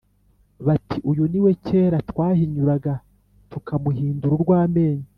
bati 0.65 0.97
«Uyu 1.09 1.23
ni 1.31 1.39
we 1.43 1.51
kera 1.65 1.97
twahinyuraga 2.09 2.93
tukamuhindura 3.51 4.33
urw’amenyo! 4.37 5.07